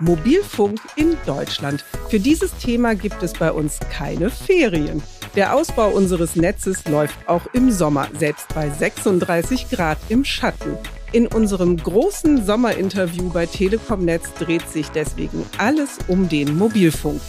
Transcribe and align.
Mobilfunk 0.00 0.80
in 0.96 1.16
Deutschland. 1.26 1.84
Für 2.08 2.20
dieses 2.20 2.56
Thema 2.56 2.94
gibt 2.94 3.22
es 3.22 3.32
bei 3.32 3.52
uns 3.52 3.78
keine 3.90 4.30
Ferien. 4.30 5.02
Der 5.34 5.54
Ausbau 5.54 5.90
unseres 5.90 6.36
Netzes 6.36 6.86
läuft 6.86 7.16
auch 7.28 7.46
im 7.52 7.70
Sommer, 7.70 8.08
selbst 8.18 8.54
bei 8.54 8.70
36 8.70 9.70
Grad 9.70 9.98
im 10.08 10.24
Schatten. 10.24 10.78
In 11.12 11.26
unserem 11.26 11.76
großen 11.76 12.44
Sommerinterview 12.44 13.30
bei 13.30 13.46
Telekom 13.46 14.04
Netz 14.04 14.32
dreht 14.38 14.68
sich 14.68 14.88
deswegen 14.88 15.44
alles 15.58 15.98
um 16.08 16.28
den 16.28 16.56
Mobilfunk. 16.56 17.20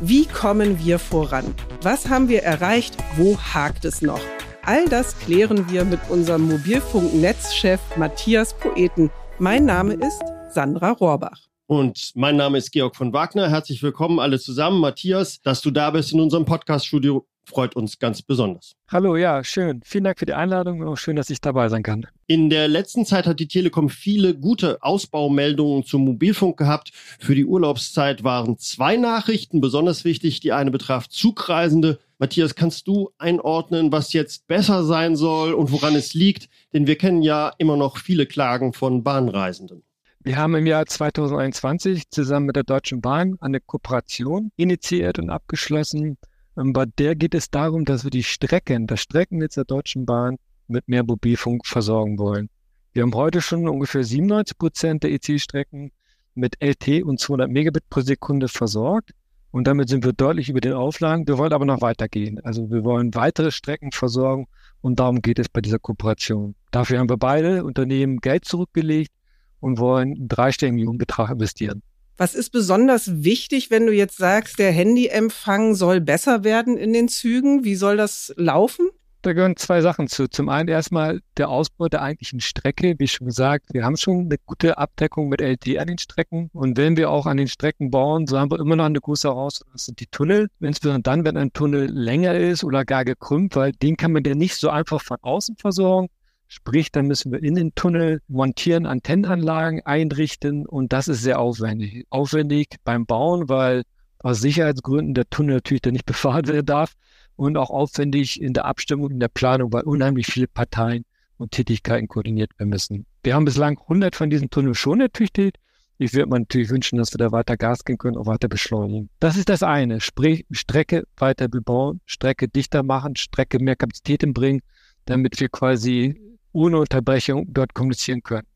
Wie 0.00 0.26
kommen 0.26 0.78
wir 0.84 0.98
voran? 0.98 1.54
Was 1.82 2.08
haben 2.08 2.28
wir 2.28 2.42
erreicht? 2.42 2.96
Wo 3.16 3.38
hakt 3.38 3.84
es 3.84 4.02
noch? 4.02 4.20
All 4.64 4.84
das 4.86 5.16
klären 5.18 5.70
wir 5.70 5.84
mit 5.84 6.00
unserem 6.08 6.48
Mobilfunknetzchef 6.48 7.80
Matthias 7.96 8.52
Poeten. 8.54 9.10
Mein 9.38 9.64
Name 9.64 9.94
ist 9.94 10.22
Sandra 10.50 10.90
Rohrbach. 10.90 11.45
Und 11.68 12.12
mein 12.14 12.36
Name 12.36 12.58
ist 12.58 12.70
Georg 12.70 12.94
von 12.94 13.12
Wagner. 13.12 13.50
Herzlich 13.50 13.82
willkommen 13.82 14.20
alle 14.20 14.38
zusammen. 14.38 14.80
Matthias, 14.80 15.42
dass 15.42 15.62
du 15.62 15.72
da 15.72 15.90
bist 15.90 16.12
in 16.12 16.20
unserem 16.20 16.44
Podcast-Studio, 16.44 17.26
freut 17.44 17.74
uns 17.74 17.98
ganz 17.98 18.22
besonders. 18.22 18.76
Hallo, 18.88 19.16
ja, 19.16 19.42
schön. 19.42 19.80
Vielen 19.84 20.04
Dank 20.04 20.20
für 20.20 20.26
die 20.26 20.34
Einladung 20.34 20.80
und 20.80 20.86
auch 20.86 20.96
schön, 20.96 21.16
dass 21.16 21.28
ich 21.28 21.40
dabei 21.40 21.68
sein 21.68 21.82
kann. 21.82 22.06
In 22.28 22.50
der 22.50 22.68
letzten 22.68 23.04
Zeit 23.04 23.26
hat 23.26 23.40
die 23.40 23.48
Telekom 23.48 23.88
viele 23.88 24.36
gute 24.36 24.80
Ausbaumeldungen 24.80 25.84
zum 25.84 26.04
Mobilfunk 26.04 26.56
gehabt. 26.56 26.92
Für 27.18 27.34
die 27.34 27.44
Urlaubszeit 27.44 28.22
waren 28.22 28.58
zwei 28.58 28.96
Nachrichten 28.96 29.60
besonders 29.60 30.04
wichtig. 30.04 30.38
Die 30.38 30.52
eine 30.52 30.70
betraf 30.70 31.08
Zugreisende. 31.08 31.98
Matthias, 32.18 32.54
kannst 32.54 32.86
du 32.86 33.10
einordnen, 33.18 33.90
was 33.90 34.12
jetzt 34.12 34.46
besser 34.46 34.84
sein 34.84 35.16
soll 35.16 35.52
und 35.52 35.72
woran 35.72 35.96
es 35.96 36.14
liegt? 36.14 36.48
Denn 36.72 36.86
wir 36.86 36.96
kennen 36.96 37.22
ja 37.22 37.52
immer 37.58 37.76
noch 37.76 37.98
viele 37.98 38.26
Klagen 38.26 38.72
von 38.72 39.02
Bahnreisenden. 39.02 39.82
Wir 40.26 40.38
haben 40.38 40.56
im 40.56 40.66
Jahr 40.66 40.84
2021 40.84 42.10
zusammen 42.10 42.46
mit 42.46 42.56
der 42.56 42.64
Deutschen 42.64 43.00
Bahn 43.00 43.36
eine 43.40 43.60
Kooperation 43.60 44.50
initiiert 44.56 45.20
und 45.20 45.30
abgeschlossen. 45.30 46.18
Bei 46.56 46.84
der 46.84 47.14
geht 47.14 47.32
es 47.32 47.48
darum, 47.48 47.84
dass 47.84 48.02
wir 48.02 48.10
die 48.10 48.24
Strecken, 48.24 48.88
das 48.88 49.02
Streckennetz 49.02 49.54
der 49.54 49.66
Deutschen 49.66 50.04
Bahn 50.04 50.38
mit 50.66 50.88
mehr 50.88 51.04
Mobilfunk 51.04 51.64
versorgen 51.64 52.18
wollen. 52.18 52.50
Wir 52.92 53.04
haben 53.04 53.14
heute 53.14 53.40
schon 53.40 53.68
ungefähr 53.68 54.02
97 54.02 54.58
Prozent 54.58 55.04
der 55.04 55.12
EC-Strecken 55.12 55.92
mit 56.34 56.56
LT 56.60 57.04
und 57.04 57.20
200 57.20 57.48
Megabit 57.48 57.88
pro 57.88 58.00
Sekunde 58.00 58.48
versorgt. 58.48 59.12
Und 59.52 59.68
damit 59.68 59.88
sind 59.88 60.04
wir 60.04 60.12
deutlich 60.12 60.48
über 60.48 60.60
den 60.60 60.72
Auflagen. 60.72 61.28
Wir 61.28 61.38
wollen 61.38 61.52
aber 61.52 61.66
noch 61.66 61.82
weitergehen. 61.82 62.40
Also 62.42 62.68
wir 62.68 62.82
wollen 62.82 63.14
weitere 63.14 63.52
Strecken 63.52 63.92
versorgen 63.92 64.48
und 64.80 64.98
darum 64.98 65.22
geht 65.22 65.38
es 65.38 65.48
bei 65.48 65.60
dieser 65.60 65.78
Kooperation. 65.78 66.56
Dafür 66.72 66.98
haben 66.98 67.10
wir 67.10 67.16
beide 67.16 67.64
Unternehmen 67.64 68.18
Geld 68.18 68.44
zurückgelegt 68.44 69.12
und 69.60 69.78
wollen 69.78 70.14
einen 70.14 70.28
dreistelligen 70.28 70.76
Millionenbetrag 70.76 71.30
investieren. 71.30 71.82
Was 72.18 72.34
ist 72.34 72.50
besonders 72.50 73.24
wichtig, 73.24 73.70
wenn 73.70 73.86
du 73.86 73.92
jetzt 73.92 74.16
sagst, 74.16 74.58
der 74.58 74.72
Handyempfang 74.72 75.74
soll 75.74 76.00
besser 76.00 76.44
werden 76.44 76.78
in 76.78 76.94
den 76.94 77.08
Zügen? 77.08 77.64
Wie 77.64 77.74
soll 77.74 77.98
das 77.98 78.32
laufen? 78.36 78.88
Da 79.26 79.32
gehören 79.32 79.56
zwei 79.56 79.80
Sachen 79.80 80.06
zu. 80.06 80.28
Zum 80.28 80.48
einen 80.48 80.68
erstmal 80.68 81.20
der 81.36 81.48
Ausbau 81.48 81.88
der 81.88 82.00
eigentlichen 82.00 82.40
Strecke. 82.40 82.94
Wie 82.98 83.08
schon 83.08 83.26
gesagt, 83.26 83.66
wir 83.72 83.84
haben 83.84 83.96
schon 83.96 84.26
eine 84.26 84.36
gute 84.46 84.78
Abdeckung 84.78 85.28
mit 85.28 85.40
LTE 85.40 85.80
an 85.80 85.88
den 85.88 85.98
Strecken. 85.98 86.48
Und 86.52 86.76
wenn 86.78 86.96
wir 86.96 87.10
auch 87.10 87.26
an 87.26 87.36
den 87.36 87.48
Strecken 87.48 87.90
bauen, 87.90 88.28
so 88.28 88.38
haben 88.38 88.52
wir 88.52 88.60
immer 88.60 88.76
noch 88.76 88.84
eine 88.84 89.00
große 89.00 89.26
Herausforderung. 89.26 89.72
Das 89.72 89.86
sind 89.86 89.98
die 89.98 90.06
Tunnel. 90.06 90.48
Insbesondere 90.60 91.02
dann, 91.02 91.24
wenn 91.24 91.36
ein 91.36 91.52
Tunnel 91.52 91.90
länger 91.90 92.36
ist 92.36 92.62
oder 92.62 92.84
gar 92.84 93.04
gekrümmt, 93.04 93.56
weil 93.56 93.72
den 93.72 93.96
kann 93.96 94.12
man 94.12 94.22
ja 94.22 94.36
nicht 94.36 94.54
so 94.54 94.70
einfach 94.70 95.02
von 95.02 95.16
außen 95.20 95.56
versorgen. 95.56 96.08
Sprich, 96.48 96.92
dann 96.92 97.06
müssen 97.06 97.32
wir 97.32 97.42
in 97.42 97.56
den 97.56 97.74
Tunnel 97.74 98.20
montieren, 98.28 98.86
Antennenanlagen 98.86 99.84
einrichten 99.84 100.66
und 100.66 100.92
das 100.92 101.08
ist 101.08 101.22
sehr 101.22 101.40
aufwendig. 101.40 102.06
Aufwendig 102.10 102.76
beim 102.84 103.04
Bauen, 103.04 103.48
weil 103.48 103.82
aus 104.20 104.40
Sicherheitsgründen 104.40 105.14
der 105.14 105.28
Tunnel 105.28 105.56
natürlich 105.56 105.82
dann 105.82 105.92
nicht 105.94 106.06
befahren 106.06 106.46
werden 106.46 106.66
darf 106.66 106.92
und 107.36 107.56
auch 107.56 107.70
aufwendig 107.70 108.40
in 108.40 108.52
der 108.52 108.64
Abstimmung, 108.64 109.10
in 109.10 109.20
der 109.20 109.28
Planung, 109.28 109.72
weil 109.72 109.82
unheimlich 109.82 110.26
viele 110.26 110.48
Parteien 110.48 111.04
und 111.38 111.50
Tätigkeiten 111.50 112.08
koordiniert 112.08 112.50
werden 112.58 112.70
müssen. 112.70 113.06
Wir 113.22 113.34
haben 113.34 113.44
bislang 113.44 113.78
100 113.78 114.16
von 114.16 114.30
diesen 114.30 114.48
Tunneln 114.48 114.74
schon 114.74 115.00
ertüchtigt. 115.00 115.58
Ich 115.98 116.12
würde 116.12 116.28
mir 116.28 116.38
natürlich 116.38 116.68
wünschen, 116.68 116.98
dass 116.98 117.12
wir 117.12 117.18
da 117.18 117.32
weiter 117.32 117.56
Gas 117.56 117.84
gehen 117.84 117.98
können, 117.98 118.16
auch 118.16 118.26
weiter 118.26 118.48
beschleunigen. 118.48 119.08
Das 119.18 119.36
ist 119.36 119.48
das 119.48 119.62
eine. 119.62 120.00
Sprich, 120.00 120.44
Strecke 120.50 121.04
weiter 121.16 121.48
bebauen, 121.48 122.00
Strecke 122.04 122.48
dichter 122.48 122.82
machen, 122.82 123.16
Strecke 123.16 123.58
mehr 123.58 123.76
Kapazitäten 123.76 124.34
bringen, 124.34 124.60
damit 125.06 125.40
wir 125.40 125.48
quasi 125.48 126.20
ohne 126.56 126.78
Unterbrechung 126.78 127.46
dort 127.52 127.74
kommunizieren 127.74 128.22
können. 128.22 128.46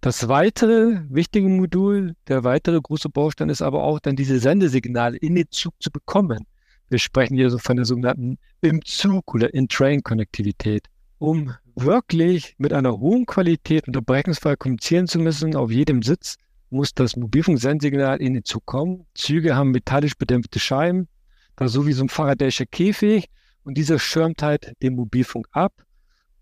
Das 0.00 0.28
weitere 0.28 1.02
wichtige 1.10 1.48
Modul, 1.48 2.14
der 2.26 2.42
weitere 2.42 2.80
große 2.80 3.10
Baustein 3.10 3.50
ist 3.50 3.60
aber 3.60 3.82
auch 3.82 4.00
dann 4.00 4.16
diese 4.16 4.38
Sendesignale 4.38 5.18
in 5.18 5.34
den 5.34 5.50
Zug 5.50 5.74
zu 5.78 5.90
bekommen. 5.90 6.46
Wir 6.88 6.98
sprechen 6.98 7.36
hier 7.36 7.50
so 7.50 7.58
von 7.58 7.76
der 7.76 7.84
sogenannten 7.84 8.38
im 8.62 8.82
Zug 8.82 9.34
oder 9.34 9.52
In-Train-Konnektivität. 9.52 10.86
Um 11.18 11.52
wirklich 11.74 12.54
mit 12.56 12.72
einer 12.72 12.98
hohen 12.98 13.26
Qualität 13.26 13.86
unterbrechungsfrei 13.86 14.56
kommunizieren 14.56 15.06
zu 15.06 15.18
müssen 15.18 15.54
auf 15.54 15.70
jedem 15.70 16.02
Sitz, 16.02 16.36
muss 16.70 16.94
das 16.94 17.14
Mobilfunksendsignal 17.16 18.22
in 18.22 18.34
den 18.34 18.44
Zug 18.44 18.64
kommen. 18.64 19.04
Züge 19.14 19.54
haben 19.54 19.72
metallisch 19.72 20.16
bedämpfte 20.16 20.60
Scheiben, 20.60 21.08
da 21.56 21.68
so 21.68 21.86
wie 21.86 21.92
so 21.92 22.04
ein 22.04 22.08
Faradayischer 22.08 22.66
Käfig 22.66 23.28
und 23.64 23.76
dieser 23.76 23.98
schirmt 23.98 24.42
halt 24.42 24.72
den 24.80 24.94
Mobilfunk 24.94 25.46
ab 25.50 25.72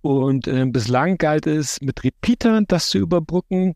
und 0.06 0.46
äh, 0.46 0.64
bislang 0.66 1.18
galt 1.18 1.46
es, 1.46 1.80
mit 1.80 2.04
Repeatern 2.04 2.64
das 2.68 2.88
zu 2.88 2.98
überbrücken. 2.98 3.74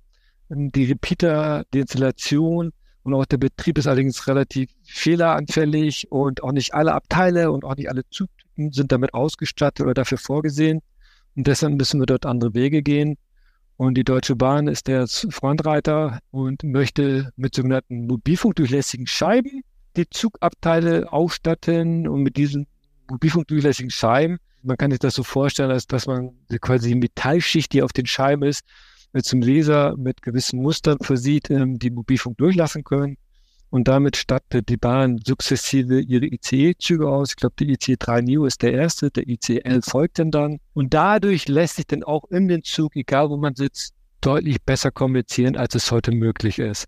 Ähm, 0.50 0.70
die 0.72 0.84
Repeater, 0.84 1.64
die 1.74 1.80
Installation 1.80 2.72
und 3.02 3.14
auch 3.14 3.24
der 3.24 3.38
Betrieb 3.38 3.78
ist 3.78 3.86
allerdings 3.86 4.26
relativ 4.26 4.70
fehleranfällig 4.84 6.10
und 6.10 6.42
auch 6.42 6.52
nicht 6.52 6.74
alle 6.74 6.92
Abteile 6.92 7.50
und 7.50 7.64
auch 7.64 7.76
nicht 7.76 7.88
alle 7.88 8.02
Zugtypen 8.10 8.72
sind 8.72 8.92
damit 8.92 9.14
ausgestattet 9.14 9.84
oder 9.84 9.94
dafür 9.94 10.18
vorgesehen. 10.18 10.80
Und 11.34 11.46
deshalb 11.46 11.74
müssen 11.74 12.00
wir 12.00 12.06
dort 12.06 12.26
andere 12.26 12.54
Wege 12.54 12.82
gehen. 12.82 13.16
Und 13.76 13.94
die 13.94 14.04
Deutsche 14.04 14.36
Bahn 14.36 14.68
ist 14.68 14.88
der 14.88 15.06
Frontreiter 15.06 16.20
und 16.30 16.62
möchte 16.64 17.32
mit 17.36 17.54
sogenannten 17.54 18.06
mobilfunkdurchlässigen 18.06 19.06
Scheiben 19.06 19.62
die 19.96 20.08
Zugabteile 20.10 21.10
ausstatten 21.10 22.06
und 22.06 22.22
mit 22.22 22.36
diesen 22.36 22.66
mobilfunkdurchlässigen 23.08 23.90
Scheiben 23.90 24.38
man 24.62 24.76
kann 24.76 24.90
sich 24.90 25.00
das 25.00 25.14
so 25.14 25.22
vorstellen, 25.22 25.70
als 25.70 25.86
dass 25.86 26.06
man 26.06 26.32
quasi 26.60 26.88
die 26.88 26.94
Metallschicht, 26.94 27.72
die 27.72 27.82
auf 27.82 27.92
den 27.92 28.06
Scheiben 28.06 28.42
ist, 28.42 28.64
zum 29.22 29.40
Laser 29.42 29.96
mit 29.96 30.22
gewissen 30.22 30.62
Mustern 30.62 30.98
versieht, 31.00 31.50
ähm, 31.50 31.78
die 31.78 31.90
Mobilfunk 31.90 32.38
durchlassen 32.38 32.84
können. 32.84 33.16
Und 33.70 33.86
damit 33.86 34.16
stattet 34.16 34.68
die 34.68 34.76
Bahn 34.76 35.18
sukzessive 35.24 36.00
ihre 36.00 36.26
ICE-Züge 36.26 37.08
aus. 37.08 37.30
Ich 37.30 37.36
glaube, 37.36 37.54
der 37.58 37.68
ICE 37.68 37.96
3 37.96 38.20
Neo 38.22 38.44
ist 38.44 38.62
der 38.62 38.72
erste, 38.72 39.10
der 39.10 39.28
ICE 39.28 39.60
11 39.60 39.84
folgt 39.84 40.18
denn 40.18 40.32
dann. 40.32 40.58
Und 40.74 40.92
dadurch 40.92 41.46
lässt 41.48 41.76
sich 41.76 41.86
dann 41.86 42.02
auch 42.02 42.24
in 42.30 42.48
den 42.48 42.64
Zug, 42.64 42.96
egal 42.96 43.30
wo 43.30 43.36
man 43.36 43.54
sitzt, 43.54 43.94
deutlich 44.20 44.60
besser 44.62 44.90
kommunizieren, 44.90 45.56
als 45.56 45.76
es 45.76 45.90
heute 45.90 46.10
möglich 46.10 46.58
ist. 46.58 46.86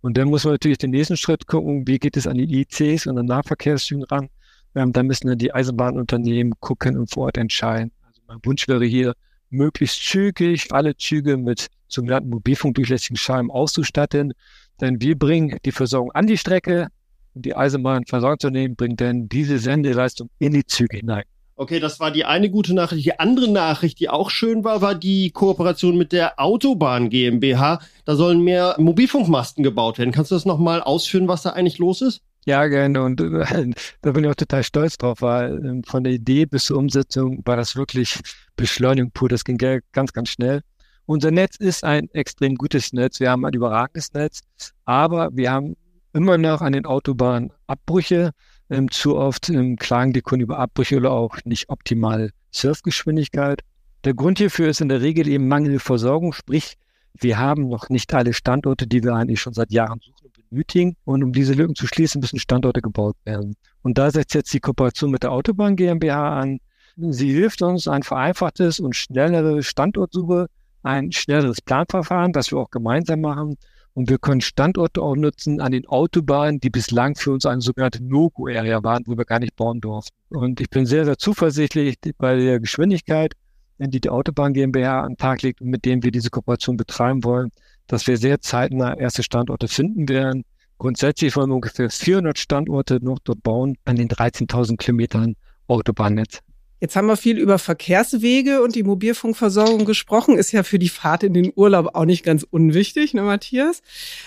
Und 0.00 0.16
dann 0.16 0.28
muss 0.28 0.44
man 0.44 0.54
natürlich 0.54 0.78
den 0.78 0.90
nächsten 0.90 1.16
Schritt 1.16 1.46
gucken, 1.46 1.86
wie 1.86 1.98
geht 1.98 2.16
es 2.16 2.26
an 2.26 2.38
die 2.38 2.60
ICs 2.60 3.06
und 3.06 3.18
an 3.18 3.26
Nahverkehrszügen 3.26 4.04
ran. 4.04 4.28
Ähm, 4.74 4.92
da 4.92 5.02
müssen 5.02 5.28
dann 5.28 5.38
die 5.38 5.52
Eisenbahnunternehmen 5.52 6.54
gucken 6.60 6.98
und 6.98 7.10
vor 7.10 7.24
Ort 7.24 7.36
entscheiden. 7.36 7.92
Also 8.06 8.22
mein 8.26 8.38
Wunsch 8.44 8.68
wäre 8.68 8.84
hier, 8.84 9.14
möglichst 9.50 10.02
zügig 10.02 10.72
alle 10.72 10.96
Züge 10.96 11.36
mit 11.36 11.68
sogenannten 11.88 12.30
mobilfunkdurchlässigen 12.30 13.16
Scheiben 13.16 13.50
auszustatten. 13.50 14.32
Denn 14.80 15.00
wir 15.00 15.18
bringen 15.18 15.58
die 15.64 15.72
Versorgung 15.72 16.12
an 16.12 16.26
die 16.26 16.38
Strecke 16.38 16.88
und 17.34 17.44
die 17.44 17.54
Eisenbahnversorgungsunternehmen 17.54 18.76
bringen 18.76 18.96
dann 18.96 19.28
diese 19.28 19.58
Sendeleistung 19.58 20.30
in 20.38 20.54
die 20.54 20.66
Züge 20.66 20.96
hinein. 20.98 21.24
Okay, 21.54 21.80
das 21.80 22.00
war 22.00 22.10
die 22.10 22.24
eine 22.24 22.50
gute 22.50 22.74
Nachricht. 22.74 23.04
Die 23.04 23.20
andere 23.20 23.48
Nachricht, 23.48 24.00
die 24.00 24.08
auch 24.08 24.30
schön 24.30 24.64
war, 24.64 24.80
war 24.80 24.94
die 24.94 25.30
Kooperation 25.30 25.96
mit 25.96 26.12
der 26.12 26.40
Autobahn 26.40 27.10
GmbH. 27.10 27.80
Da 28.04 28.16
sollen 28.16 28.40
mehr 28.40 28.74
Mobilfunkmasten 28.78 29.62
gebaut 29.62 29.98
werden. 29.98 30.12
Kannst 30.12 30.30
du 30.30 30.34
das 30.34 30.46
nochmal 30.46 30.80
ausführen, 30.80 31.28
was 31.28 31.42
da 31.42 31.50
eigentlich 31.50 31.78
los 31.78 32.00
ist? 32.00 32.22
Ja, 32.44 32.66
gerne. 32.66 33.02
Und 33.02 33.20
äh, 33.20 33.70
da 34.02 34.12
bin 34.12 34.24
ich 34.24 34.30
auch 34.30 34.34
total 34.34 34.64
stolz 34.64 34.96
drauf, 34.98 35.22
weil 35.22 35.64
äh, 35.64 35.82
von 35.86 36.04
der 36.04 36.12
Idee 36.12 36.46
bis 36.46 36.64
zur 36.66 36.78
Umsetzung 36.78 37.40
war 37.44 37.56
das 37.56 37.76
wirklich 37.76 38.20
Beschleunigung 38.56 39.12
pur. 39.12 39.28
Das 39.28 39.44
ging 39.44 39.58
ganz, 39.58 40.12
ganz 40.12 40.30
schnell. 40.30 40.62
Unser 41.06 41.30
Netz 41.30 41.56
ist 41.56 41.84
ein 41.84 42.08
extrem 42.10 42.54
gutes 42.56 42.92
Netz. 42.92 43.20
Wir 43.20 43.30
haben 43.30 43.44
ein 43.44 43.52
überragendes 43.52 44.12
Netz, 44.12 44.40
aber 44.84 45.30
wir 45.32 45.50
haben 45.50 45.76
immer 46.12 46.38
noch 46.38 46.60
an 46.60 46.72
den 46.72 46.86
Autobahnen 46.86 47.52
Abbrüche. 47.66 48.30
Ähm, 48.70 48.90
zu 48.90 49.16
oft 49.16 49.48
ähm, 49.50 49.76
klagen 49.76 50.12
die 50.12 50.22
Kunden 50.22 50.44
über 50.44 50.58
Abbrüche 50.58 50.96
oder 50.96 51.10
auch 51.10 51.36
nicht 51.44 51.68
optimale 51.68 52.30
Surfgeschwindigkeit. 52.52 53.62
Der 54.04 54.14
Grund 54.14 54.38
hierfür 54.38 54.68
ist 54.68 54.80
in 54.80 54.88
der 54.88 55.02
Regel 55.02 55.28
eben 55.28 55.46
mangelnde 55.46 55.78
Versorgung, 55.78 56.32
sprich, 56.32 56.76
wir 57.14 57.38
haben 57.38 57.68
noch 57.68 57.88
nicht 57.90 58.12
alle 58.14 58.32
Standorte, 58.32 58.86
die 58.86 59.02
wir 59.04 59.14
eigentlich 59.14 59.40
schon 59.40 59.52
seit 59.52 59.70
Jahren 59.70 60.00
suchen 60.00 60.21
benötigen. 60.52 60.96
Und 61.04 61.24
um 61.24 61.32
diese 61.32 61.54
Lücken 61.54 61.74
zu 61.74 61.86
schließen, 61.86 62.20
müssen 62.20 62.38
Standorte 62.38 62.80
gebaut 62.80 63.16
werden. 63.24 63.56
Und 63.82 63.98
da 63.98 64.10
setzt 64.10 64.34
jetzt 64.34 64.52
die 64.52 64.60
Kooperation 64.60 65.10
mit 65.10 65.22
der 65.22 65.32
Autobahn 65.32 65.76
GmbH 65.76 66.38
an. 66.40 66.58
Sie 66.96 67.32
hilft 67.32 67.62
uns 67.62 67.88
ein 67.88 68.02
vereinfachtes 68.02 68.78
und 68.78 68.94
schnellere 68.94 69.62
Standortsuche, 69.62 70.46
ein 70.82 71.10
schnelleres 71.10 71.62
Planverfahren, 71.62 72.32
das 72.32 72.50
wir 72.52 72.58
auch 72.58 72.70
gemeinsam 72.70 73.22
machen 73.22 73.56
Und 73.94 74.10
wir 74.10 74.18
können 74.18 74.40
Standorte 74.40 75.00
auch 75.00 75.16
nutzen 75.16 75.60
an 75.60 75.72
den 75.72 75.86
Autobahnen, 75.86 76.60
die 76.60 76.70
bislang 76.70 77.14
für 77.14 77.32
uns 77.32 77.46
eine 77.46 77.62
sogenannte 77.62 78.02
No-Go-Area 78.04 78.82
waren, 78.82 79.04
wo 79.06 79.16
wir 79.16 79.24
gar 79.24 79.38
nicht 79.38 79.56
bauen 79.56 79.80
durften. 79.80 80.14
Und 80.28 80.60
ich 80.60 80.68
bin 80.70 80.86
sehr, 80.86 81.04
sehr 81.04 81.18
zuversichtlich 81.18 81.96
bei 82.18 82.36
der 82.36 82.60
Geschwindigkeit, 82.60 83.32
die 83.78 84.00
die 84.00 84.10
Autobahn 84.10 84.52
GmbH 84.52 85.00
an 85.00 85.12
den 85.12 85.16
Tag 85.16 85.42
legt 85.42 85.60
und 85.60 85.68
mit 85.68 85.84
dem 85.84 86.02
wir 86.02 86.10
diese 86.10 86.30
Kooperation 86.30 86.76
betreiben 86.76 87.24
wollen, 87.24 87.50
dass 87.86 88.06
wir 88.06 88.16
sehr 88.16 88.40
zeitnah 88.40 88.96
erste 88.96 89.22
Standorte 89.22 89.68
finden 89.68 90.08
werden. 90.08 90.44
Grundsätzlich 90.78 91.36
wollen 91.36 91.50
wir 91.50 91.56
ungefähr 91.56 91.90
400 91.90 92.38
Standorte 92.38 92.98
noch 93.02 93.18
dort 93.20 93.42
bauen 93.42 93.76
an 93.84 93.96
den 93.96 94.08
13.000 94.08 94.76
Kilometern 94.76 95.34
Autobahnnetz. 95.68 96.40
Jetzt 96.80 96.96
haben 96.96 97.06
wir 97.06 97.16
viel 97.16 97.38
über 97.38 97.60
Verkehrswege 97.60 98.60
und 98.60 98.74
die 98.74 98.82
Mobilfunkversorgung 98.82 99.84
gesprochen. 99.84 100.36
Ist 100.36 100.50
ja 100.50 100.64
für 100.64 100.80
die 100.80 100.88
Fahrt 100.88 101.22
in 101.22 101.32
den 101.32 101.52
Urlaub 101.54 101.94
auch 101.94 102.04
nicht 102.04 102.24
ganz 102.24 102.42
unwichtig, 102.42 103.14
ne, 103.14 103.22
Matthias? 103.22 103.82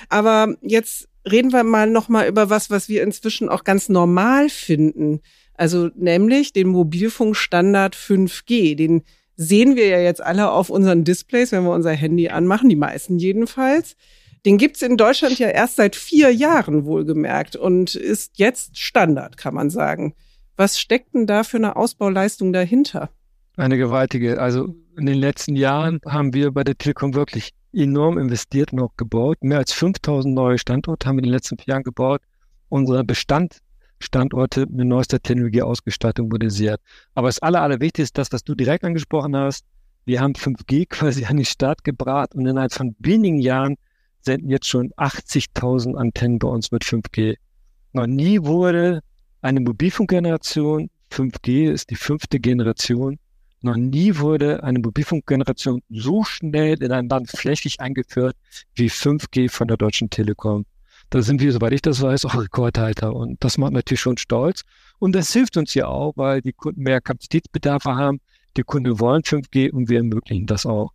Aber 0.07 0.55
jetzt 0.61 1.09
reden 1.29 1.51
wir 1.51 1.65
mal 1.65 1.89
nochmal 1.89 2.29
über 2.29 2.49
was, 2.49 2.69
was 2.69 2.87
wir 2.87 3.03
inzwischen 3.03 3.49
auch 3.49 3.65
ganz 3.65 3.89
normal 3.89 4.47
finden. 4.47 5.19
Also 5.55 5.89
nämlich 5.95 6.53
den 6.53 6.69
Mobilfunkstandard 6.69 7.93
5G. 7.93 8.75
Den 8.75 9.03
sehen 9.35 9.75
wir 9.75 9.87
ja 9.87 9.99
jetzt 9.99 10.23
alle 10.23 10.51
auf 10.51 10.69
unseren 10.69 11.03
Displays, 11.03 11.51
wenn 11.51 11.63
wir 11.63 11.71
unser 11.71 11.91
Handy 11.91 12.29
anmachen, 12.29 12.69
die 12.69 12.75
meisten 12.75 13.17
jedenfalls. 13.17 13.95
Den 14.45 14.57
gibt's 14.57 14.81
in 14.81 14.97
Deutschland 14.97 15.39
ja 15.39 15.47
erst 15.47 15.75
seit 15.75 15.95
vier 15.95 16.31
Jahren 16.31 16.85
wohlgemerkt 16.85 17.55
und 17.55 17.95
ist 17.95 18.37
jetzt 18.37 18.77
Standard, 18.77 19.37
kann 19.37 19.55
man 19.55 19.69
sagen. 19.69 20.13
Was 20.55 20.79
steckt 20.79 21.13
denn 21.15 21.25
da 21.25 21.43
für 21.43 21.57
eine 21.57 21.75
Ausbauleistung 21.75 22.53
dahinter? 22.53 23.09
Eine 23.57 23.77
gewaltige. 23.77 24.39
Also 24.39 24.75
in 24.97 25.05
den 25.05 25.17
letzten 25.17 25.55
Jahren 25.55 25.99
haben 26.05 26.33
wir 26.33 26.51
bei 26.51 26.63
der 26.63 26.77
Telekom 26.77 27.13
wirklich 27.15 27.51
enorm 27.73 28.17
investiert 28.17 28.71
und 28.71 28.81
auch 28.81 28.95
gebaut. 28.95 29.37
Mehr 29.41 29.57
als 29.57 29.73
5000 29.73 30.33
neue 30.33 30.57
Standorte 30.57 31.07
haben 31.07 31.17
wir 31.17 31.23
in 31.23 31.29
den 31.29 31.33
letzten 31.33 31.57
vier 31.57 31.73
Jahren 31.73 31.83
gebaut. 31.83 32.21
Unser 32.69 33.03
Bestandstandorte 33.99 34.65
mit 34.69 34.87
neuester 34.87 35.21
Technologie 35.21 35.61
Ausgestattung 35.61 36.29
modernisiert. 36.29 36.81
Aber 37.13 37.27
das 37.27 37.39
aller, 37.39 37.61
allerwichtigste 37.61 38.01
ist 38.01 38.17
das, 38.17 38.31
was 38.31 38.43
du 38.43 38.55
direkt 38.55 38.83
angesprochen 38.83 39.35
hast. 39.35 39.65
Wir 40.05 40.21
haben 40.21 40.33
5G 40.33 40.85
quasi 40.89 41.25
an 41.25 41.37
den 41.37 41.45
Start 41.45 41.83
gebracht 41.83 42.35
und 42.35 42.45
innerhalb 42.45 42.73
von 42.73 42.95
wenigen 42.99 43.39
Jahren 43.39 43.75
senden 44.21 44.49
jetzt 44.49 44.67
schon 44.67 44.91
80.000 44.93 45.95
Antennen 45.95 46.39
bei 46.39 46.47
uns 46.47 46.71
mit 46.71 46.83
5G. 46.83 47.35
Noch 47.93 48.07
nie 48.07 48.41
wurde 48.41 49.01
eine 49.41 49.61
Mobilfunkgeneration, 49.61 50.89
5G 51.11 51.71
ist 51.71 51.91
die 51.91 51.95
fünfte 51.95 52.39
Generation. 52.39 53.19
Noch 53.61 53.77
nie 53.77 54.17
wurde 54.17 54.63
eine 54.63 54.79
Mobilfunkgeneration 54.79 55.81
so 55.89 56.23
schnell 56.23 56.81
in 56.83 56.91
ein 56.91 57.09
Land 57.09 57.29
flächig 57.29 57.79
eingeführt 57.79 58.35
wie 58.75 58.89
5G 58.89 59.49
von 59.49 59.67
der 59.67 59.77
Deutschen 59.77 60.09
Telekom. 60.09 60.65
Da 61.09 61.21
sind 61.21 61.41
wir, 61.41 61.51
soweit 61.51 61.73
ich 61.73 61.81
das 61.81 62.01
weiß, 62.01 62.25
auch 62.25 62.35
Rekordhalter. 62.35 63.13
Und 63.13 63.43
das 63.43 63.57
macht 63.57 63.73
natürlich 63.73 64.01
schon 64.01 64.17
stolz. 64.17 64.63
Und 64.99 65.15
das 65.15 65.31
hilft 65.31 65.57
uns 65.57 65.73
ja 65.73 65.87
auch, 65.87 66.13
weil 66.15 66.41
die 66.41 66.53
Kunden 66.53 66.81
mehr 66.81 67.01
Kapazitätsbedarfe 67.01 67.95
haben. 67.95 68.19
Die 68.57 68.63
Kunden 68.63 68.99
wollen 68.99 69.21
5G 69.21 69.71
und 69.71 69.89
wir 69.89 69.97
ermöglichen 69.97 70.45
das 70.45 70.65
auch. 70.65 70.91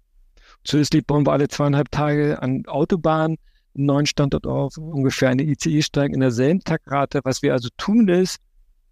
Zusätzlich 0.64 1.06
bauen 1.06 1.26
wir 1.26 1.32
alle 1.32 1.48
zweieinhalb 1.48 1.90
Tage 1.90 2.40
an 2.42 2.64
Autobahnen 2.66 3.38
einen 3.74 3.86
neuen 3.86 4.06
Standort 4.06 4.46
auf, 4.46 4.76
ungefähr 4.76 5.28
eine 5.28 5.42
ICE-Steige 5.44 6.14
in 6.14 6.20
derselben 6.20 6.60
Tagrate. 6.60 7.20
Was 7.24 7.42
wir 7.42 7.52
also 7.52 7.68
tun 7.76 8.08
ist, 8.08 8.38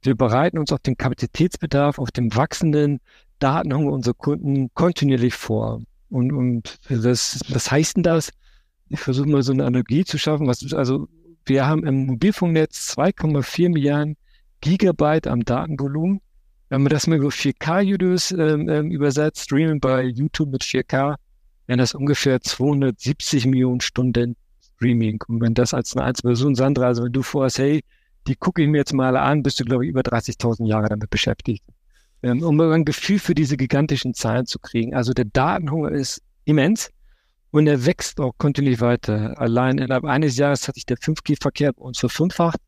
wir 0.03 0.15
bereiten 0.15 0.59
uns 0.59 0.73
auf 0.73 0.81
den 0.81 0.97
Kapazitätsbedarf, 0.97 1.99
auf 1.99 2.11
den 2.11 2.35
wachsenden 2.35 3.01
Datenhunger 3.39 3.93
unserer 3.93 4.15
Kunden 4.15 4.71
kontinuierlich 4.75 5.35
vor. 5.35 5.83
Und, 6.11 6.33
und 6.33 6.79
was, 6.89 7.41
was 7.49 7.71
heißt 7.71 7.97
denn 7.97 8.03
das? 8.03 8.31
Ich 8.91 9.01
versuche 9.01 9.29
mal 9.29 9.43
so 9.43 9.53
eine 9.53 9.65
Analogie 9.65 10.05
zu 10.05 10.19
schaffen. 10.19 10.47
Was, 10.47 10.73
also 10.73 11.09
wir 11.45 11.67
haben 11.67 11.85
im 11.87 12.07
Mobilfunknetz 12.07 12.95
2,4 12.97 13.71
Milliarden 13.71 14.17
Gigabyte 14.61 15.27
am 15.27 15.45
Datenvolumen. 15.45 16.21
Wenn 16.69 16.83
man 16.83 16.91
das 16.91 17.07
mal 17.07 17.19
über 17.19 17.29
4K-Videos 17.29 18.33
ähm, 18.33 18.69
ähm, 18.69 18.91
übersetzt, 18.91 19.45
streamen 19.45 19.81
bei 19.81 20.03
YouTube 20.05 20.51
mit 20.51 20.63
4K, 20.63 21.17
wären 21.67 21.79
das 21.79 21.95
ungefähr 21.95 22.41
270 22.41 23.47
Millionen 23.47 23.81
Stunden 23.81 24.37
Streaming. 24.61 25.23
Und 25.29 25.41
wenn 25.41 25.55
das 25.55 25.73
als 25.73 25.97
eine 25.97 26.05
Einzelperson, 26.05 26.55
Sandra, 26.55 26.87
also 26.87 27.05
wenn 27.05 27.13
du 27.13 27.23
vorhast, 27.23 27.59
hey, 27.59 27.83
die 28.27 28.37
gucke 28.37 28.63
ich 28.63 28.69
mir 28.69 28.79
jetzt 28.79 28.93
mal 28.93 29.17
an, 29.17 29.43
bist 29.43 29.59
du, 29.61 29.65
glaube 29.65 29.85
ich, 29.85 29.91
über 29.91 30.03
30.000 30.03 30.67
Jahre 30.67 30.89
damit 30.89 31.09
beschäftigt. 31.09 31.65
Ähm, 32.23 32.43
um 32.43 32.61
ein 32.61 32.85
Gefühl 32.85 33.19
für 33.19 33.35
diese 33.35 33.57
gigantischen 33.57 34.13
Zahlen 34.13 34.45
zu 34.45 34.59
kriegen. 34.59 34.95
Also 34.95 35.15
der 35.15 35.25
Datenhunger 35.25 35.93
ist 35.93 36.21
immens 36.45 36.91
und 37.51 37.67
er 37.67 37.87
wächst 37.87 38.21
auch 38.21 38.33
kontinuierlich 38.39 38.81
weiter. 38.81 39.39
Allein 39.39 39.79
innerhalb 39.79 40.05
eines 40.05 40.37
Jahres 40.37 40.69
hat 40.69 40.75
sich 40.75 40.87
der 40.87 40.99
5G-Verkehr 40.99 41.73
bei 41.73 41.83
uns 41.83 41.99
verfünffacht 41.99 42.59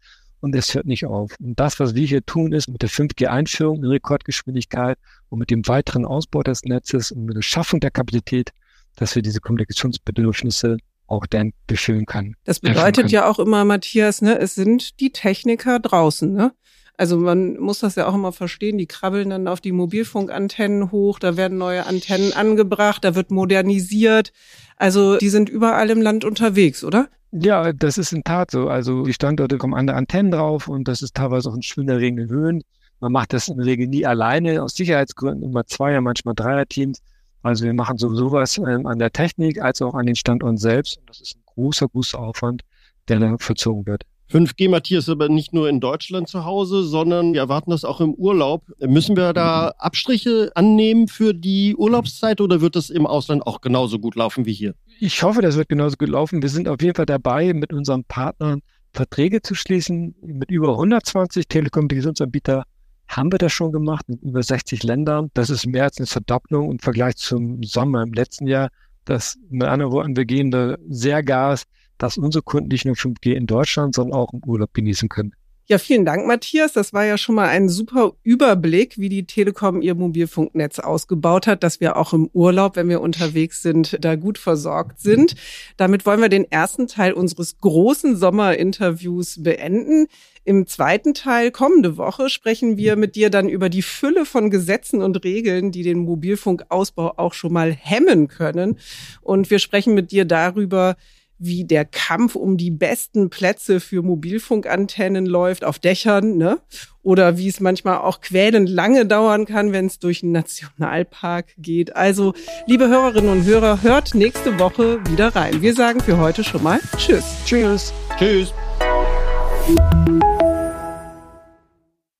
und 0.40 0.54
es 0.54 0.74
hört 0.74 0.86
nicht 0.86 1.06
auf. 1.06 1.34
Und 1.38 1.58
das, 1.60 1.78
was 1.80 1.94
wir 1.94 2.06
hier 2.06 2.24
tun, 2.24 2.52
ist 2.52 2.68
mit 2.68 2.82
der 2.82 2.88
5G-Einführung 2.88 3.78
in 3.78 3.86
Rekordgeschwindigkeit 3.86 4.98
und 5.28 5.38
mit 5.38 5.50
dem 5.50 5.66
weiteren 5.68 6.04
Ausbau 6.04 6.42
des 6.42 6.64
Netzes 6.64 7.12
und 7.12 7.26
mit 7.26 7.36
der 7.36 7.42
Schaffung 7.42 7.80
der 7.80 7.90
Kapazität, 7.90 8.50
dass 8.96 9.14
wir 9.14 9.22
diese 9.22 9.40
Kommunikationsbedürfnisse 9.40 10.78
auch 11.06 11.26
dann 11.26 11.52
befüllen 11.66 12.06
kann. 12.06 12.36
Das 12.44 12.60
bedeutet 12.60 13.10
ja 13.10 13.28
auch 13.28 13.38
immer, 13.38 13.64
Matthias, 13.64 14.22
ne, 14.22 14.38
es 14.38 14.54
sind 14.54 15.00
die 15.00 15.10
Techniker 15.10 15.80
draußen, 15.80 16.32
ne? 16.32 16.52
Also 17.00 17.16
man 17.16 17.58
muss 17.58 17.78
das 17.78 17.94
ja 17.94 18.06
auch 18.06 18.14
immer 18.14 18.30
verstehen, 18.30 18.76
die 18.76 18.84
krabbeln 18.84 19.30
dann 19.30 19.48
auf 19.48 19.62
die 19.62 19.72
Mobilfunkantennen 19.72 20.92
hoch, 20.92 21.18
da 21.18 21.38
werden 21.38 21.56
neue 21.56 21.86
Antennen 21.86 22.34
angebracht, 22.34 23.02
da 23.04 23.14
wird 23.14 23.30
modernisiert. 23.30 24.34
Also 24.76 25.16
die 25.16 25.30
sind 25.30 25.48
überall 25.48 25.88
im 25.88 26.02
Land 26.02 26.26
unterwegs, 26.26 26.84
oder? 26.84 27.08
Ja, 27.32 27.72
das 27.72 27.96
ist 27.96 28.12
in 28.12 28.22
Tat 28.22 28.50
so. 28.50 28.68
Also 28.68 29.04
die 29.04 29.14
Standorte 29.14 29.56
kommen 29.56 29.72
andere 29.72 29.96
Antennen 29.96 30.30
drauf 30.30 30.68
und 30.68 30.88
das 30.88 31.00
ist 31.00 31.14
teilweise 31.14 31.48
auch 31.48 31.54
in 31.54 31.62
schwindelerregenden 31.62 32.28
Höhen. 32.28 32.64
Man 33.00 33.12
macht 33.12 33.32
das 33.32 33.48
in 33.48 33.56
der 33.56 33.64
Regel 33.64 33.86
nie 33.86 34.04
alleine, 34.04 34.62
aus 34.62 34.74
Sicherheitsgründen 34.74 35.42
immer 35.42 35.64
Zweier, 35.64 36.02
manchmal 36.02 36.34
Dreier-Teams. 36.34 37.00
Also 37.42 37.64
wir 37.64 37.72
machen 37.72 37.96
sowieso 37.96 38.30
was 38.30 38.58
ähm, 38.58 38.86
an 38.86 38.98
der 38.98 39.10
Technik 39.10 39.62
als 39.62 39.80
auch 39.80 39.94
an 39.94 40.04
den 40.04 40.16
Standorten 40.16 40.58
selbst. 40.58 40.98
Und 40.98 41.08
das 41.08 41.22
ist 41.22 41.36
ein 41.36 41.42
großer, 41.46 41.88
großer 41.88 42.18
Aufwand, 42.18 42.60
der 43.08 43.20
da 43.20 43.36
verzogen 43.38 43.86
wird. 43.86 44.04
5G, 44.30 44.68
Matthias, 44.68 45.08
aber 45.08 45.28
nicht 45.28 45.52
nur 45.52 45.68
in 45.68 45.80
Deutschland 45.80 46.28
zu 46.28 46.44
Hause, 46.44 46.84
sondern 46.84 47.32
wir 47.32 47.40
erwarten 47.40 47.70
das 47.70 47.84
auch 47.84 48.00
im 48.00 48.14
Urlaub. 48.14 48.62
Müssen 48.78 49.16
wir 49.16 49.32
da 49.32 49.72
Abstriche 49.78 50.52
annehmen 50.54 51.08
für 51.08 51.34
die 51.34 51.74
Urlaubszeit 51.76 52.40
oder 52.40 52.60
wird 52.60 52.76
das 52.76 52.90
im 52.90 53.06
Ausland 53.06 53.46
auch 53.46 53.60
genauso 53.60 53.98
gut 53.98 54.14
laufen 54.14 54.46
wie 54.46 54.52
hier? 54.52 54.74
Ich 55.00 55.22
hoffe, 55.22 55.42
das 55.42 55.56
wird 55.56 55.68
genauso 55.68 55.96
gut 55.96 56.10
laufen. 56.10 56.42
Wir 56.42 56.48
sind 56.48 56.68
auf 56.68 56.80
jeden 56.80 56.94
Fall 56.94 57.06
dabei, 57.06 57.52
mit 57.54 57.72
unseren 57.72 58.04
Partnern 58.04 58.62
Verträge 58.92 59.40
zu 59.42 59.54
schließen 59.54 60.14
mit 60.20 60.50
über 60.50 60.70
120 60.70 61.46
Telekommunikationsanbieter 61.48 62.64
haben 63.08 63.32
wir 63.32 63.38
das 63.38 63.52
schon 63.52 63.72
gemacht 63.72 64.06
in 64.08 64.18
über 64.18 64.42
60 64.42 64.82
Ländern. 64.84 65.30
Das 65.34 65.50
ist 65.50 65.66
mehr 65.66 65.84
als 65.84 65.98
eine 65.98 66.06
Verdopplung 66.06 66.70
im 66.70 66.78
Vergleich 66.78 67.16
zum 67.16 67.62
Sommer 67.62 68.02
im 68.02 68.12
letzten 68.12 68.46
Jahr. 68.46 68.70
Das, 69.04 69.36
mit 69.48 69.66
anderen 69.66 69.92
Worten, 69.92 70.16
wir 70.16 70.24
gehen 70.24 70.50
da 70.50 70.76
sehr 70.88 71.22
Gas, 71.22 71.64
dass 72.02 72.18
unsere 72.18 72.42
Kunden 72.42 72.68
nicht 72.68 72.84
nur 72.84 72.96
5G 72.96 73.32
in 73.32 73.46
Deutschland, 73.46 73.94
sondern 73.94 74.18
auch 74.18 74.32
im 74.32 74.42
Urlaub 74.44 74.74
genießen 74.74 75.08
können. 75.08 75.34
Ja, 75.70 75.78
vielen 75.78 76.04
Dank, 76.04 76.26
Matthias. 76.26 76.72
Das 76.72 76.92
war 76.92 77.04
ja 77.04 77.16
schon 77.16 77.36
mal 77.36 77.46
ein 77.46 77.68
super 77.68 78.14
Überblick, 78.24 78.98
wie 78.98 79.08
die 79.08 79.24
Telekom 79.24 79.82
ihr 79.82 79.94
Mobilfunknetz 79.94 80.80
ausgebaut 80.80 81.46
hat, 81.46 81.62
dass 81.62 81.80
wir 81.80 81.96
auch 81.96 82.12
im 82.12 82.28
Urlaub, 82.32 82.74
wenn 82.74 82.88
wir 82.88 83.00
unterwegs 83.00 83.62
sind, 83.62 84.04
da 84.04 84.16
gut 84.16 84.36
versorgt 84.36 84.98
sind. 84.98 85.36
Damit 85.76 86.06
wollen 86.06 86.20
wir 86.20 86.28
den 86.28 86.50
ersten 86.50 86.88
Teil 86.88 87.12
unseres 87.12 87.58
großen 87.58 88.16
Sommerinterviews 88.16 89.44
beenden. 89.44 90.08
Im 90.42 90.66
zweiten 90.66 91.14
Teil 91.14 91.52
kommende 91.52 91.96
Woche 91.96 92.30
sprechen 92.30 92.76
wir 92.76 92.96
mit 92.96 93.14
dir 93.14 93.30
dann 93.30 93.48
über 93.48 93.68
die 93.68 93.82
Fülle 93.82 94.24
von 94.24 94.50
Gesetzen 94.50 95.02
und 95.02 95.22
Regeln, 95.22 95.70
die 95.70 95.84
den 95.84 95.98
Mobilfunkausbau 95.98 97.14
auch 97.16 97.32
schon 97.32 97.52
mal 97.52 97.70
hemmen 97.72 98.26
können. 98.26 98.76
Und 99.20 99.50
wir 99.50 99.60
sprechen 99.60 99.94
mit 99.94 100.10
dir 100.10 100.24
darüber, 100.24 100.96
wie 101.40 101.64
der 101.64 101.84
Kampf 101.84 102.36
um 102.36 102.56
die 102.56 102.70
besten 102.70 103.30
Plätze 103.30 103.80
für 103.80 104.02
Mobilfunkantennen 104.02 105.26
läuft 105.26 105.64
auf 105.64 105.78
Dächern, 105.78 106.36
ne? 106.36 106.58
Oder 107.02 107.38
wie 107.38 107.48
es 107.48 107.60
manchmal 107.60 107.98
auch 107.98 108.20
quälend 108.20 108.68
lange 108.68 109.06
dauern 109.06 109.46
kann, 109.46 109.72
wenn 109.72 109.86
es 109.86 109.98
durch 109.98 110.22
einen 110.22 110.32
Nationalpark 110.32 111.46
geht. 111.56 111.96
Also, 111.96 112.34
liebe 112.66 112.88
Hörerinnen 112.88 113.30
und 113.30 113.44
Hörer, 113.44 113.82
hört 113.82 114.14
nächste 114.14 114.58
Woche 114.58 115.00
wieder 115.08 115.34
rein. 115.34 115.62
Wir 115.62 115.74
sagen 115.74 116.00
für 116.00 116.18
heute 116.18 116.44
schon 116.44 116.62
mal 116.62 116.78
Tschüss. 116.98 117.24
Tschüss. 117.46 117.94
Tschüss. 118.18 118.52